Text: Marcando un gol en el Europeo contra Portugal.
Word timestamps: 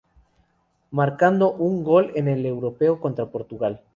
Marcando 0.89 1.51
un 1.53 1.83
gol 1.83 2.11
en 2.15 2.27
el 2.27 2.43
Europeo 2.47 2.99
contra 2.99 3.27
Portugal. 3.27 3.81